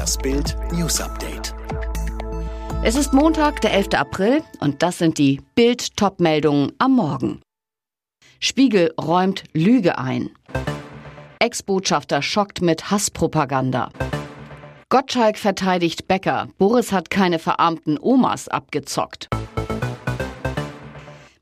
Das 0.00 0.16
Bild 0.16 0.56
News 0.72 0.98
Update. 0.98 1.54
Es 2.82 2.96
ist 2.96 3.12
Montag, 3.12 3.60
der 3.60 3.74
11. 3.74 3.88
April 3.96 4.42
und 4.58 4.82
das 4.82 4.96
sind 4.96 5.18
die 5.18 5.42
Bild 5.54 5.94
Topmeldungen 5.94 6.72
am 6.78 6.92
Morgen. 6.92 7.42
Spiegel 8.38 8.94
räumt 8.98 9.44
Lüge 9.52 9.98
ein. 9.98 10.30
Ex-Botschafter 11.38 12.22
schockt 12.22 12.62
mit 12.62 12.90
Hasspropaganda. 12.90 13.90
Gottschalk 14.88 15.36
verteidigt 15.36 16.08
Becker. 16.08 16.48
Boris 16.56 16.92
hat 16.92 17.10
keine 17.10 17.38
verarmten 17.38 17.98
Omas 18.00 18.48
abgezockt. 18.48 19.28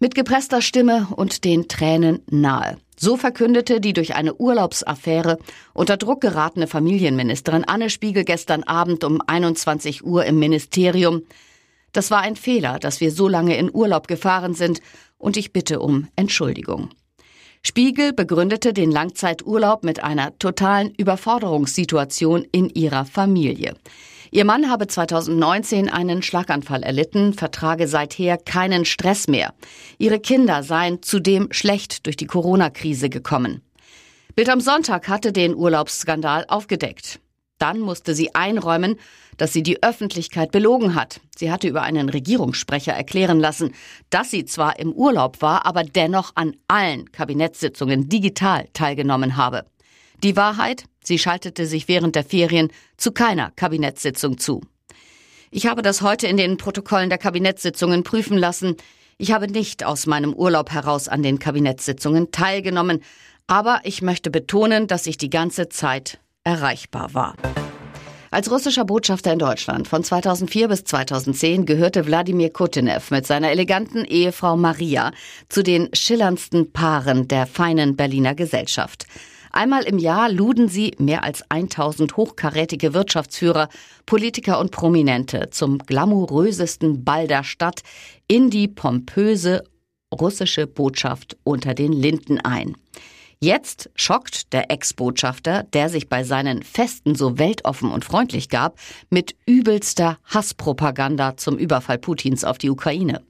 Mit 0.01 0.17
gepresster 0.17 0.63
Stimme 0.63 1.07
und 1.15 1.45
den 1.45 1.69
Tränen 1.69 2.25
nahe. 2.29 2.79
So 3.01 3.17
verkündete 3.17 3.81
die 3.81 3.93
durch 3.93 4.17
eine 4.17 4.35
Urlaubsaffäre 4.35 5.39
unter 5.73 5.97
Druck 5.97 6.21
geratene 6.21 6.67
Familienministerin 6.67 7.65
Anne 7.65 7.91
Spiegel 7.91 8.25
gestern 8.25 8.65
Abend 8.65 9.05
um 9.05 9.23
21 9.25 10.05
Uhr 10.05 10.25
im 10.25 10.41
Ministerium. 10.41 11.23
Das 11.93 12.11
war 12.11 12.23
ein 12.23 12.35
Fehler, 12.35 12.81
dass 12.81 13.01
wir 13.01 13.13
so 13.13 13.29
lange 13.29 13.57
in 13.57 13.73
Urlaub 13.73 14.09
gefahren 14.09 14.55
sind 14.55 14.81
und 15.17 15.37
ich 15.37 15.53
bitte 15.53 15.79
um 15.79 16.09
Entschuldigung. 16.17 16.91
Spiegel 17.63 18.13
begründete 18.13 18.73
den 18.73 18.91
Langzeiturlaub 18.91 19.85
mit 19.85 20.03
einer 20.03 20.37
totalen 20.39 20.93
Überforderungssituation 20.97 22.47
in 22.51 22.69
ihrer 22.69 23.05
Familie. 23.05 23.77
Ihr 24.31 24.45
Mann 24.45 24.71
habe 24.71 24.87
2019 24.87 25.89
einen 25.89 26.23
Schlaganfall 26.23 26.83
erlitten, 26.83 27.33
vertrage 27.33 27.89
seither 27.89 28.37
keinen 28.37 28.85
Stress 28.85 29.27
mehr. 29.27 29.55
Ihre 29.99 30.21
Kinder 30.21 30.63
seien 30.63 31.03
zudem 31.03 31.49
schlecht 31.51 32.07
durch 32.07 32.17
die 32.17 32.27
Corona-Krise 32.27 33.09
gekommen. 33.09 33.63
Bild 34.35 34.51
am 34.51 34.61
Sonntag 34.61 35.09
hatte 35.09 35.33
den 35.33 35.55
Urlaubsskandal 35.55 36.45
aufgedeckt. 36.49 37.21
Dann 37.59 37.81
musste 37.81 38.15
sie 38.15 38.35
einräumen, 38.35 38.97
dass 39.37 39.53
sie 39.53 39.63
die 39.63 39.83
Öffentlichkeit 39.83 40.53
belogen 40.53 40.95
hat. 40.95 41.21
Sie 41.37 41.51
hatte 41.51 41.67
über 41.67 41.83
einen 41.83 42.09
Regierungssprecher 42.09 42.93
erklären 42.93 43.41
lassen, 43.41 43.73
dass 44.11 44.31
sie 44.31 44.45
zwar 44.45 44.79
im 44.79 44.93
Urlaub 44.93 45.43
war, 45.43 45.67
aber 45.67 45.83
dennoch 45.83 46.33
an 46.35 46.55
allen 46.69 47.11
Kabinettssitzungen 47.11 48.09
digital 48.09 48.69
teilgenommen 48.75 49.37
habe. 49.37 49.65
Die 50.23 50.37
Wahrheit, 50.37 50.85
sie 51.09 51.19
schaltete 51.19 51.67
sich 51.67 51.89
während 51.89 52.15
der 52.15 52.25
Ferien 52.25 52.71
zu 52.97 53.11
keiner 53.11 53.51
Kabinettssitzung 53.57 54.39
zu. 54.39 54.61
Ich 55.51 55.67
habe 55.67 55.83
das 55.83 56.03
heute 56.03 56.27
in 56.27 56.37
den 56.37 56.59
Protokollen 56.59 57.09
der 57.09 57.19
Kabinettssitzungen 57.19 58.05
prüfen 58.05 58.39
lassen. 58.39 58.77
Ich 59.17 59.33
habe 59.33 59.49
nicht 59.49 59.85
aus 59.85 60.07
meinem 60.07 60.35
Urlaub 60.35 60.71
heraus 60.71 61.09
an 61.09 61.23
den 61.23 61.39
Kabinettssitzungen 61.39 62.31
teilgenommen, 62.31 63.03
aber 63.49 63.81
ich 63.83 64.03
möchte 64.03 64.31
betonen, 64.31 64.87
dass 64.87 65.07
ich 65.07 65.17
die 65.17 65.31
ganze 65.31 65.69
Zeit 65.69 66.21
erreichbar 66.45 67.15
war. 67.15 67.35
Als 68.31 68.51
russischer 68.51 68.85
Botschafter 68.85 69.33
in 69.33 69.39
Deutschland 69.39 69.89
von 69.89 70.05
2004 70.05 70.69
bis 70.69 70.85
2010 70.85 71.65
gehörte 71.65 72.07
Wladimir 72.07 72.53
Kutinev 72.53 73.11
mit 73.11 73.27
seiner 73.27 73.51
eleganten 73.51 74.05
Ehefrau 74.05 74.57
Maria 74.59 75.13
zu 75.49 75.63
den 75.63 75.89
schillerndsten 75.95 76.71
Paaren 76.71 77.27
der 77.27 77.47
feinen 77.47 77.97
Berliner 77.97 78.35
Gesellschaft. 78.35 79.07
Einmal 79.51 79.85
im 79.85 79.99
Jahr 79.99 80.31
luden 80.31 80.69
sie 80.69 80.95
mehr 80.99 81.25
als 81.25 81.43
1000 81.51 82.17
hochkarätige 82.17 82.95
Wirtschaftsführer, 82.95 83.69
Politiker 84.07 84.59
und 84.59 84.71
Prominente 84.71 85.51
zum 85.51 85.79
glamourösesten 85.79 87.05
Ball 87.05 87.27
der 87.27 87.45
Stadt 87.45 87.83
in 88.27 88.51
die 88.51 88.69
pompöse 88.69 89.65
russische 90.13 90.67
Botschaft 90.67 91.37
unter 91.45 91.75
den 91.75 91.93
Linden 91.93 92.41
ein. 92.41 92.77
Jetzt 93.41 93.89
schockt 93.95 94.53
der 94.53 94.71
Ex-Botschafter, 94.71 95.63
der 95.73 95.89
sich 95.89 96.09
bei 96.09 96.25
seinen 96.25 96.65
Festen 96.65 97.15
so 97.15 97.39
weltoffen 97.39 97.93
und 97.93 98.05
freundlich 98.05 98.49
gab, 98.49 98.77
mit 99.11 99.37
übelster 99.47 100.19
Hasspropaganda 100.25 101.37
zum 101.37 101.57
Überfall 101.57 101.99
Putins 101.99 102.43
auf 102.43 102.59
die 102.59 102.71
Ukraine. 102.71 103.23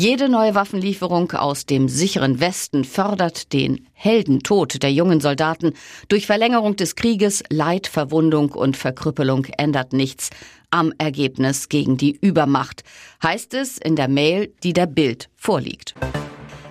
Jede 0.00 0.30
neue 0.30 0.54
Waffenlieferung 0.54 1.32
aus 1.32 1.66
dem 1.66 1.86
sicheren 1.90 2.40
Westen 2.40 2.84
fördert 2.84 3.52
den 3.52 3.86
Heldentod 3.92 4.82
der 4.82 4.90
jungen 4.90 5.20
Soldaten. 5.20 5.74
Durch 6.08 6.24
Verlängerung 6.24 6.74
des 6.74 6.96
Krieges, 6.96 7.42
Leid, 7.50 7.86
Verwundung 7.86 8.52
und 8.52 8.78
Verkrüppelung 8.78 9.44
ändert 9.58 9.92
nichts 9.92 10.30
am 10.70 10.94
Ergebnis 10.96 11.68
gegen 11.68 11.98
die 11.98 12.16
Übermacht, 12.18 12.82
heißt 13.22 13.52
es 13.52 13.76
in 13.76 13.94
der 13.94 14.08
Mail, 14.08 14.50
die 14.62 14.72
der 14.72 14.86
Bild 14.86 15.28
vorliegt. 15.36 15.94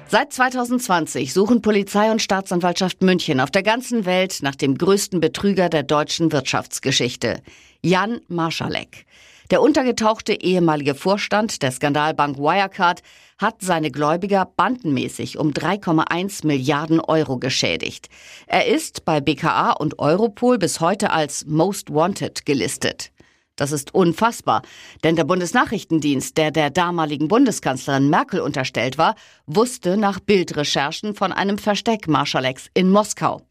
Seit 0.07 0.33
2020 0.33 1.31
suchen 1.31 1.61
Polizei 1.61 2.09
und 2.09 2.23
Staatsanwaltschaft 2.23 3.03
München 3.03 3.41
auf 3.41 3.51
der 3.51 3.61
ganzen 3.61 4.07
Welt 4.07 4.39
nach 4.41 4.55
dem 4.55 4.75
größten 4.75 5.19
Betrüger 5.19 5.69
der 5.69 5.83
deutschen 5.83 6.31
Wirtschaftsgeschichte, 6.31 7.43
Jan 7.83 8.21
Marschalek. 8.27 9.05
Der 9.49 9.63
untergetauchte 9.63 10.33
ehemalige 10.33 10.93
Vorstand 10.93 11.63
der 11.63 11.71
Skandalbank 11.71 12.37
Wirecard 12.37 13.01
hat 13.39 13.61
seine 13.61 13.89
Gläubiger 13.89 14.45
bandenmäßig 14.45 15.39
um 15.39 15.51
3,1 15.51 16.45
Milliarden 16.45 16.99
Euro 16.99 17.37
geschädigt. 17.37 18.09
Er 18.45 18.67
ist 18.67 19.05
bei 19.05 19.21
BKA 19.21 19.71
und 19.71 19.97
Europol 19.97 20.59
bis 20.59 20.81
heute 20.81 21.09
als 21.09 21.45
Most 21.47 21.91
Wanted 21.91 22.45
gelistet. 22.45 23.11
Das 23.55 23.71
ist 23.71 23.93
unfassbar, 23.93 24.61
denn 25.03 25.15
der 25.15 25.25
Bundesnachrichtendienst, 25.25 26.37
der 26.37 26.51
der 26.51 26.69
damaligen 26.69 27.27
Bundeskanzlerin 27.27 28.09
Merkel 28.09 28.41
unterstellt 28.41 28.97
war, 28.97 29.15
wusste 29.47 29.97
nach 29.97 30.19
Bildrecherchen 30.19 31.15
von 31.15 31.33
einem 31.33 31.57
Versteck 31.57 32.07
Marschaleks 32.07 32.69
in 32.73 32.89
Moskau. 32.89 33.41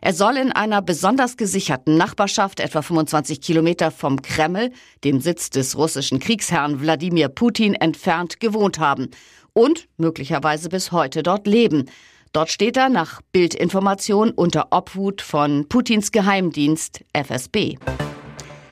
Er 0.00 0.14
soll 0.14 0.36
in 0.36 0.52
einer 0.52 0.82
besonders 0.82 1.36
gesicherten 1.36 1.96
Nachbarschaft 1.96 2.60
etwa 2.60 2.82
25 2.82 3.40
Kilometer 3.40 3.90
vom 3.90 4.22
Kreml, 4.22 4.72
dem 5.04 5.20
Sitz 5.20 5.50
des 5.50 5.76
russischen 5.76 6.20
Kriegsherrn 6.20 6.80
Wladimir 6.80 7.28
Putin, 7.28 7.74
entfernt 7.74 8.40
gewohnt 8.40 8.78
haben 8.78 9.10
und 9.52 9.88
möglicherweise 9.98 10.68
bis 10.68 10.92
heute 10.92 11.22
dort 11.22 11.46
leben. 11.46 11.86
Dort 12.32 12.50
steht 12.50 12.76
er 12.76 12.88
nach 12.88 13.20
Bildinformation 13.32 14.30
unter 14.30 14.68
Obhut 14.70 15.20
von 15.20 15.68
Putins 15.68 16.12
Geheimdienst 16.12 17.04
FSB. 17.12 17.76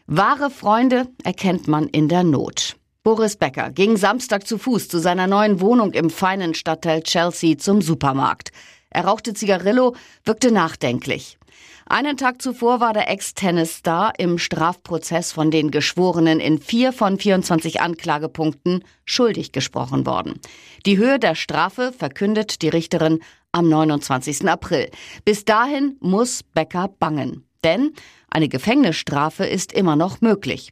Wahre 0.07 0.49
Freunde 0.49 1.09
erkennt 1.25 1.69
man 1.69 1.89
in 1.89 2.09
der 2.09 2.23
Not. 2.23 2.77
Boris 3.03 3.37
Becker 3.37 3.71
ging 3.71 3.97
Samstag 3.97 4.47
zu 4.47 4.59
Fuß 4.59 4.89
zu 4.89 4.99
seiner 4.99 5.27
neuen 5.27 5.61
Wohnung 5.61 5.93
im 5.93 6.11
feinen 6.11 6.55
Stadtteil 6.55 7.03
Chelsea 7.03 7.59
zum 7.59 7.83
Supermarkt. 7.83 8.51
Er 8.91 9.05
rauchte 9.05 9.35
Zigarillo, 9.35 9.95
wirkte 10.25 10.51
nachdenklich. 10.51 11.39
Einen 11.87 12.19
Tag 12.19 12.43
zuvor 12.43 12.81
war 12.81 12.93
der 12.93 13.09
Ex-Tennis-Star 13.09 14.13
im 14.19 14.39
Strafprozess 14.39 15.33
von 15.33 15.51
den 15.51 15.71
Geschworenen 15.71 16.39
in 16.39 16.59
vier 16.59 16.93
von 16.93 17.19
24 17.19 17.81
Anklagepunkten 17.81 18.85
schuldig 19.07 19.53
gesprochen 19.53 20.05
worden. 20.05 20.39
Die 20.85 20.99
Höhe 20.99 21.19
der 21.19 21.35
Strafe 21.35 21.93
verkündet 21.97 22.61
die 22.61 22.69
Richterin 22.69 23.21
am 23.53 23.71
29. 23.71 24.47
April. 24.47 24.91
Bis 25.25 25.47
dahin 25.47 25.97
muss 26.01 26.43
Becker 26.43 26.89
bangen. 26.99 27.49
Denn 27.65 27.93
eine 28.31 28.49
Gefängnisstrafe 28.49 29.47
ist 29.47 29.73
immer 29.73 29.97
noch 29.97 30.21
möglich. 30.21 30.71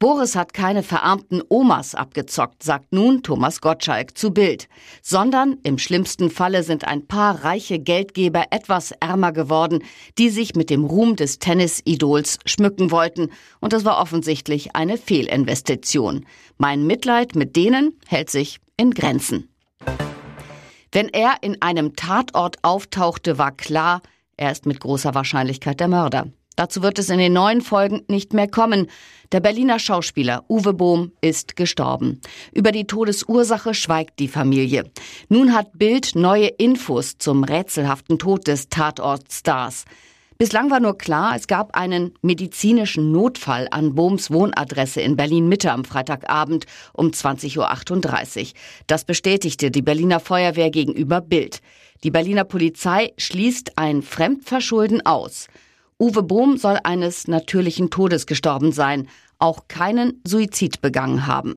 Boris 0.00 0.34
hat 0.34 0.54
keine 0.54 0.82
verarmten 0.82 1.42
Omas 1.50 1.94
abgezockt, 1.94 2.62
sagt 2.62 2.90
nun 2.90 3.22
Thomas 3.22 3.60
Gottschalk 3.60 4.16
zu 4.16 4.30
Bild, 4.30 4.66
sondern 5.02 5.58
im 5.62 5.76
schlimmsten 5.76 6.30
Falle 6.30 6.62
sind 6.62 6.86
ein 6.88 7.06
paar 7.06 7.44
reiche 7.44 7.78
Geldgeber 7.78 8.46
etwas 8.50 8.92
ärmer 8.92 9.32
geworden, 9.32 9.84
die 10.16 10.30
sich 10.30 10.54
mit 10.54 10.70
dem 10.70 10.86
Ruhm 10.86 11.16
des 11.16 11.38
Tennisidols 11.38 12.38
schmücken 12.46 12.90
wollten, 12.90 13.28
und 13.60 13.74
das 13.74 13.84
war 13.84 14.00
offensichtlich 14.00 14.74
eine 14.74 14.96
Fehlinvestition. 14.96 16.24
Mein 16.56 16.86
Mitleid 16.86 17.34
mit 17.34 17.54
denen 17.54 17.92
hält 18.06 18.30
sich 18.30 18.58
in 18.78 18.92
Grenzen. 18.92 19.50
Wenn 20.92 21.10
er 21.10 21.42
in 21.42 21.60
einem 21.60 21.94
Tatort 21.94 22.56
auftauchte, 22.64 23.36
war 23.36 23.52
klar, 23.52 24.00
er 24.38 24.50
ist 24.50 24.64
mit 24.64 24.80
großer 24.80 25.14
Wahrscheinlichkeit 25.14 25.78
der 25.78 25.88
Mörder. 25.88 26.28
Dazu 26.56 26.82
wird 26.82 26.98
es 26.98 27.08
in 27.08 27.18
den 27.18 27.32
neuen 27.32 27.60
Folgen 27.60 28.02
nicht 28.08 28.32
mehr 28.32 28.48
kommen. 28.48 28.88
Der 29.32 29.40
Berliner 29.40 29.78
Schauspieler 29.78 30.44
Uwe 30.48 30.74
Bohm 30.74 31.12
ist 31.20 31.56
gestorben. 31.56 32.20
Über 32.52 32.72
die 32.72 32.86
Todesursache 32.86 33.74
schweigt 33.74 34.18
die 34.18 34.28
Familie. 34.28 34.90
Nun 35.28 35.54
hat 35.54 35.78
Bild 35.78 36.16
neue 36.16 36.48
Infos 36.48 37.16
zum 37.18 37.44
rätselhaften 37.44 38.18
Tod 38.18 38.46
des 38.46 38.68
Tatortstars. 38.68 39.84
Bislang 40.40 40.70
war 40.70 40.80
nur 40.80 40.96
klar, 40.96 41.36
es 41.36 41.46
gab 41.48 41.76
einen 41.76 42.14
medizinischen 42.22 43.12
Notfall 43.12 43.68
an 43.70 43.94
Bohms 43.94 44.30
Wohnadresse 44.30 45.02
in 45.02 45.14
Berlin-Mitte 45.14 45.70
am 45.70 45.84
Freitagabend 45.84 46.64
um 46.94 47.08
20.38 47.08 47.58
Uhr. 48.40 48.46
Das 48.86 49.04
bestätigte 49.04 49.70
die 49.70 49.82
Berliner 49.82 50.18
Feuerwehr 50.18 50.70
gegenüber 50.70 51.20
Bild. 51.20 51.60
Die 52.04 52.10
Berliner 52.10 52.44
Polizei 52.44 53.12
schließt 53.18 53.76
ein 53.76 54.00
Fremdverschulden 54.00 55.04
aus. 55.04 55.48
Uwe 56.00 56.22
Bohm 56.22 56.56
soll 56.56 56.78
eines 56.82 57.28
natürlichen 57.28 57.90
Todes 57.90 58.24
gestorben 58.24 58.72
sein, 58.72 59.06
auch 59.38 59.68
keinen 59.68 60.18
Suizid 60.26 60.80
begangen 60.80 61.26
haben. 61.26 61.56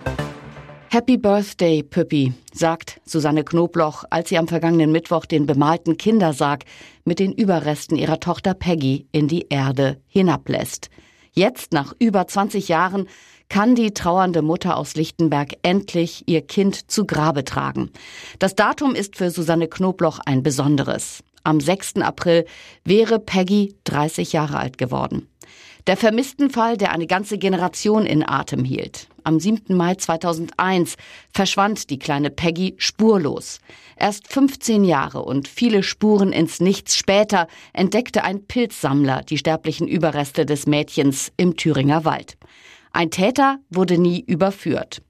Happy 0.90 1.18
Birthday, 1.18 1.82
Püppi, 1.82 2.34
sagt 2.54 3.00
Susanne 3.06 3.46
Knobloch, 3.46 4.04
als 4.10 4.28
sie 4.28 4.38
am 4.38 4.50
vergangenen 4.50 4.92
Mittwoch 4.92 5.26
den 5.26 5.46
bemalten 5.46 5.96
Kindersarg 5.96 6.66
mit 7.06 7.20
den 7.20 7.32
Überresten 7.32 7.98
ihrer 7.98 8.20
Tochter 8.20 8.54
Peggy 8.54 9.08
in 9.14 9.30
die 9.30 9.48
Erde 9.48 10.02
hinablässt. 10.08 10.90
Jetzt, 11.32 11.72
nach 11.72 11.94
über 11.98 12.28
20 12.28 12.68
Jahren, 12.68 13.08
kann 13.48 13.76
die 13.76 13.94
trauernde 13.94 14.42
Mutter 14.42 14.76
aus 14.76 14.96
Lichtenberg 14.96 15.54
endlich 15.62 16.24
ihr 16.26 16.42
Kind 16.42 16.92
zu 16.92 17.06
Grabe 17.06 17.46
tragen. 17.46 17.92
Das 18.40 18.56
Datum 18.56 18.94
ist 18.94 19.16
für 19.16 19.32
Susanne 19.32 19.70
Knobloch 19.70 20.20
ein 20.26 20.44
besonderes. 20.44 21.24
Am 21.44 21.60
6. 21.60 21.98
April 21.98 22.46
wäre 22.86 23.20
Peggy 23.20 23.76
30 23.84 24.32
Jahre 24.32 24.58
alt 24.58 24.78
geworden. 24.78 25.28
Der 25.88 25.98
Vermisstenfall, 25.98 26.78
der 26.78 26.94
eine 26.94 27.08
ganze 27.08 27.38
Generation 27.38 28.06
in 28.06 28.24
Atem 28.26 28.64
hielt. 28.64 29.10
Am 29.26 29.42
7. 29.42 29.76
Mai 29.76 29.96
2001 29.96 30.96
verschwand 31.34 31.90
die 31.90 32.00
kleine 32.00 32.30
Peggy 32.30 32.76
spurlos. 32.78 33.60
Erst 33.98 34.30
15 34.32 34.86
Jahre 34.86 35.24
und 35.24 35.50
viele 35.50 35.84
Spuren 35.84 36.32
ins 36.32 36.62
Nichts 36.62 36.96
später 36.96 37.48
entdeckte 37.74 38.24
ein 38.24 38.46
Pilzsammler 38.46 39.24
die 39.24 39.38
sterblichen 39.38 39.90
Überreste 39.90 40.46
des 40.46 40.66
Mädchens 40.68 41.34
im 41.36 41.58
Thüringer 41.58 42.06
Wald. 42.06 42.38
Ein 42.94 43.12
Täter 43.12 43.60
wurde 43.70 43.98
nie 43.98 44.22
überführt. 44.22 45.02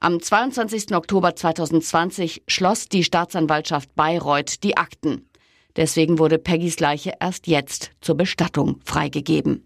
Am 0.00 0.20
22. 0.20 0.94
Oktober 0.96 1.36
2020 1.36 2.42
schloss 2.48 2.88
die 2.88 3.04
Staatsanwaltschaft 3.04 3.94
Bayreuth 3.94 4.64
die 4.64 4.76
Akten. 4.76 5.28
Deswegen 5.76 6.18
wurde 6.18 6.38
Peggys 6.38 6.80
Leiche 6.80 7.12
erst 7.20 7.46
jetzt 7.46 7.92
zur 8.00 8.16
Bestattung 8.16 8.80
freigegeben. 8.84 9.64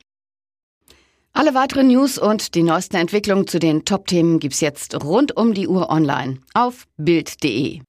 Alle 1.33 1.55
weiteren 1.55 1.89
News 1.89 2.19
und 2.19 2.55
die 2.55 2.63
neuesten 2.63 2.97
Entwicklungen 2.97 3.47
zu 3.47 3.59
den 3.59 3.87
Top-Themen 3.87 4.39
gibt's 4.39 4.61
jetzt 4.61 5.03
rund 5.03 5.35
um 5.37 5.55
die 5.55 5.67
Uhr 5.67 5.89
online 5.89 6.41
auf 6.53 6.87
Bild.de. 6.99 7.81